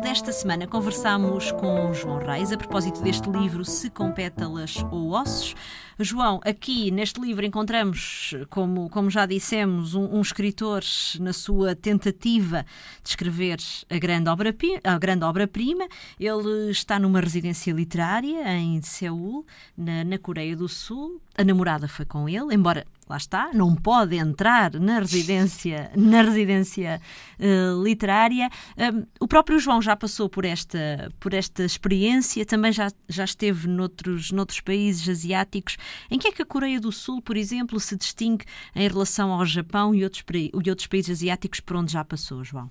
[0.00, 5.54] desta semana conversámos com João Reis a propósito deste livro Se com pétalas ou ossos.
[5.98, 10.82] João, aqui neste livro encontramos, como, como já dissemos, um, um escritor
[11.20, 12.64] na sua tentativa
[13.02, 13.58] de escrever
[13.90, 14.80] a grande obra-prima.
[15.28, 15.48] Obra
[16.18, 19.44] Ele está numa residência literária em Seul,
[19.76, 21.20] na, na Coreia do Sul.
[21.36, 27.00] A namorada foi com ele, embora lá está, não pode entrar na residência, na residência
[27.38, 28.48] uh, literária.
[29.18, 34.30] O próprio João já passou por esta, por esta experiência, também já, já esteve noutros,
[34.30, 35.76] noutros países asiáticos.
[36.08, 38.44] Em que é que a Coreia do Sul, por exemplo, se distingue
[38.76, 42.70] em relação ao Japão e outros, e outros países asiáticos por onde já passou, João?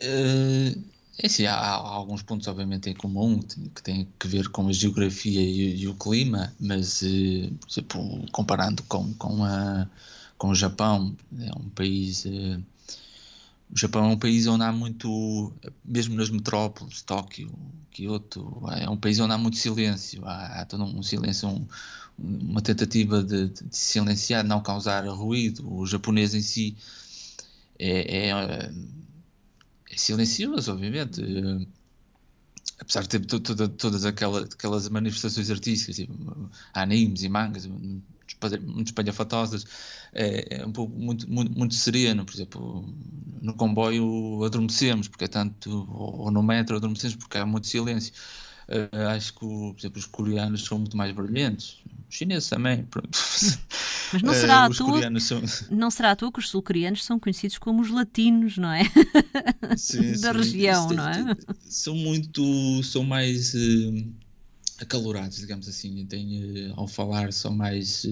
[0.00, 0.82] Uh,
[1.18, 4.72] é sim, há, há, alguns pontos, obviamente, em comum que têm que ver com a
[4.72, 9.86] geografia e, e o clima, mas, uh, por exemplo, comparando com, com, a,
[10.38, 12.24] com o Japão, é um país.
[12.24, 12.62] Uh,
[13.72, 15.52] o Japão é um país onde há muito,
[15.84, 17.50] mesmo nas metrópoles, Tóquio,
[17.90, 21.66] Kyoto, é um país onde há muito silêncio, há, há todo um silêncio, um,
[22.18, 25.66] uma tentativa de, de, silenciar, não causar ruído.
[25.72, 26.76] O japonês em si
[27.78, 28.72] é, é
[29.92, 31.20] é silencioso, obviamente.
[31.20, 31.66] Uh,
[32.80, 39.64] apesar de ter toda, todas aquelas, aquelas manifestações artísticas, tipo, animes e mangas, muito espalhafatosas,
[40.12, 42.24] é, é um pouco muito, muito, muito, sereno.
[42.24, 42.94] Por exemplo,
[43.40, 48.12] no comboio adormecemos, porque é tanto, ou, ou no metro adormecemos porque há muito silêncio.
[48.68, 51.78] Uh, acho que, por exemplo, os coreanos são muito mais brilhantes.
[52.08, 52.86] Os chineses também.
[54.12, 55.42] Mas não será, uh, à toa, são...
[55.70, 58.82] não será à toa que os sul-coreanos são conhecidos como os latinos, não é?
[59.76, 61.36] Sim, da sim, região, não é?
[61.64, 62.82] São muito.
[62.82, 63.54] são mais.
[63.54, 64.12] Uh,
[64.78, 66.04] acalorados, digamos assim.
[66.06, 68.04] Tem, uh, ao falar, são mais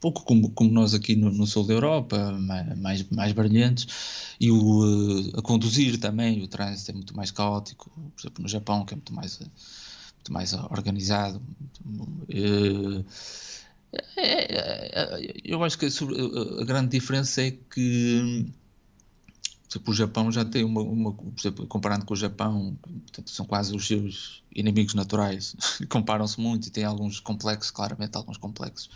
[0.00, 2.32] pouco como, como nós aqui no, no, sul da Europa,
[2.76, 3.86] mais, mais brilhantes,
[4.40, 8.84] e o, a conduzir também, o trânsito é muito mais caótico, por exemplo no Japão,
[8.84, 11.42] que é muito mais, muito mais organizado.
[12.28, 13.04] Eh,
[14.16, 18.46] é, é, eu acho que a, a, grande diferença é que
[19.68, 23.74] exemplo, o Japão já tem uma, uma exemplo, comparando com o Japão, portanto, são quase
[23.74, 25.54] os seus inimigos naturais,
[25.88, 28.88] comparam-se muito e tem alguns complexos, claramente alguns complexos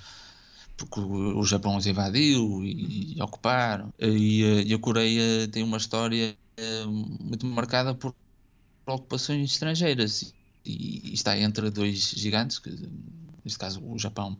[0.76, 3.92] porque o, Japão os invadiu e, e ocuparam.
[3.98, 8.14] E, eh, e, a Coreia tem uma história eh, muito marcada por
[8.86, 10.32] ocupações estrangeiras
[10.64, 12.70] e, e está entre dois gigantes, que,
[13.44, 14.38] neste caso o Japão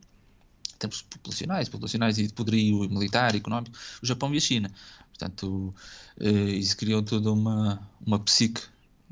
[0.81, 4.71] em termos populacionais, populacionais e de poderio militar, económico, o Japão e a China.
[5.09, 5.73] Portanto,
[6.19, 8.61] uh, isso criou toda uma, uma psique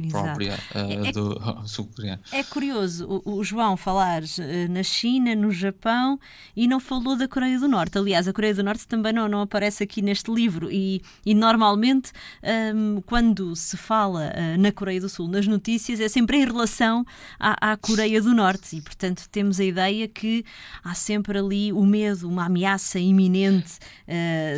[0.07, 2.21] própria uh, é, do sul-coreano.
[2.31, 6.19] É curioso o, o, João falar uh, na China, no Japão
[6.55, 7.97] e não falou da Coreia do Norte.
[7.97, 12.11] Aliás, a Coreia do Norte também não, não aparece aqui neste livro e, e normalmente
[12.43, 16.45] um, ehm, quando se fala uh, na Coreia do Sul nas notícias é sempre em
[16.45, 17.05] relação
[17.39, 20.45] à, à, Coreia do Norte e, portanto, temos a ideia que
[20.83, 23.79] há sempre ali o medo, uma ameaça iminente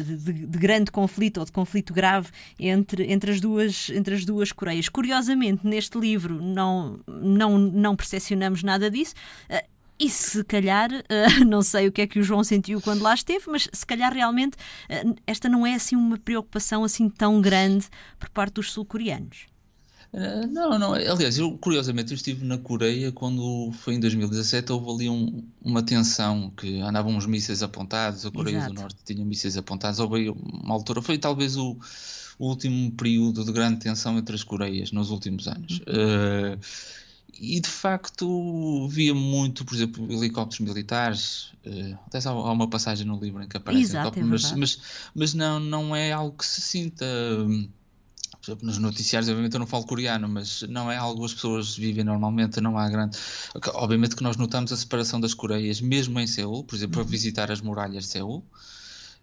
[0.06, 2.30] de, de, de grande conflito ou de conflito grave
[2.60, 4.90] entre, entre, as, duas, entre as duas Coreias.
[4.90, 9.14] Curiosamente, curiosamente, neste livro não, não, não percepcionamos nada disso.
[9.50, 9.66] Uh,
[10.00, 13.14] e se calhar, uh, não sei o que é que o João sentiu quando lá
[13.14, 17.88] esteve, mas se calhar realmente uh, esta não é assim uma preocupação assim tão grande
[18.20, 19.51] por parte dos sul-coreanos.
[20.14, 20.94] Uh, não, não.
[20.94, 24.72] Aliás, eu curiosamente eu estive na Coreia quando foi em 2017.
[24.72, 28.26] Houve ali um, uma tensão que andavam uns mísseis apontados.
[28.26, 28.74] A Coreia Exato.
[28.74, 30.00] do Norte tinha mísseis apontados.
[30.00, 31.78] Houve uma altura, foi talvez o,
[32.38, 35.80] o último período de grande tensão entre as Coreias nos últimos anos.
[35.80, 36.60] Uh,
[37.34, 41.52] e de facto via muito, por exemplo, helicópteros militares.
[41.66, 44.80] Uh, até há, uma passagem no livro em que aparece Exato, é mas, mas,
[45.16, 47.06] mas, não, não é algo que se sinta.
[48.42, 51.34] Por exemplo, nos noticiários, obviamente eu não falo coreano, mas não é algo que as
[51.34, 53.16] pessoas vivem normalmente, não há grande.
[53.76, 57.08] Obviamente que nós notamos a separação das Coreias, mesmo em Seul, por exemplo, para uhum.
[57.08, 58.44] visitar as muralhas de Seul.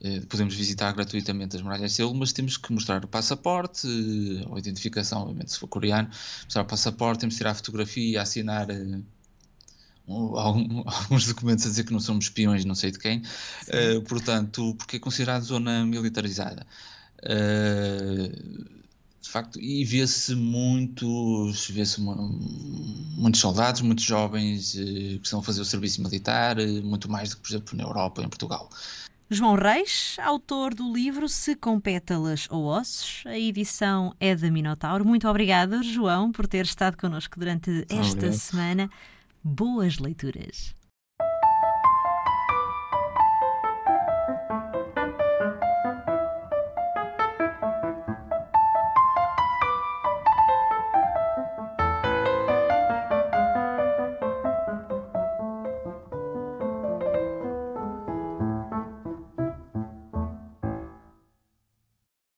[0.00, 4.47] Eh, podemos visitar gratuitamente as muralhas de Seul, mas temos que mostrar o passaporte, eh,
[4.49, 6.09] ou identificação, obviamente, se for coreano,
[6.44, 9.05] mostrar o passaporte, temos que tirar a fotografia, assinar uh,
[10.38, 14.97] alguns documentos a dizer que não somos espiões, não sei de quem, uh, portanto, porque
[14.97, 16.64] é considerado zona militarizada.
[17.25, 18.78] Uh,
[19.29, 25.67] de facto, e vê-se muitos, vê-se muitos soldados, muitos jovens que estão a fazer o
[25.67, 28.71] serviço militar, muito mais do que, por exemplo, na Europa, em Portugal.
[29.29, 35.05] João Reis, autor do livro Se com Pétalas ou Ossos, a edição é da Minotauro.
[35.05, 38.33] Muito obrigada, João, por ter estado connosco durante esta Obrigado.
[38.33, 38.91] semana.
[39.45, 40.75] Boas leituras.